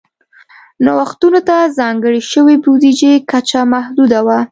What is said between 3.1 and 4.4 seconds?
کچه محدوده وه.